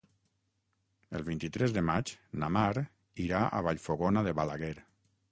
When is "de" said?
1.75-1.83, 4.29-4.33